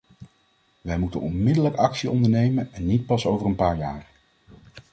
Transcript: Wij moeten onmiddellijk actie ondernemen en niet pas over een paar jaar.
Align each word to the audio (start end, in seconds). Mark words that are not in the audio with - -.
Wij 0.81 0.97
moeten 0.99 1.21
onmiddellijk 1.21 1.75
actie 1.75 2.09
ondernemen 2.09 2.73
en 2.73 2.85
niet 2.85 3.05
pas 3.05 3.25
over 3.25 3.45
een 3.45 3.55
paar 3.55 3.77
jaar. 3.77 4.07